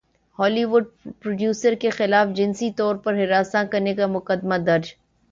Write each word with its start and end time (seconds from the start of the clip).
Holi 0.39 0.63
would 0.65 0.85
producer 1.21 1.73
کےخلاف 1.81 2.27
جنسی 2.35 2.69
طور 2.77 2.95
پر 3.03 3.13
ہراساں 3.15 3.63
کرنے 3.71 3.93
کا 3.95 4.07
مقدمہ 4.07 4.55
درج 4.65 4.85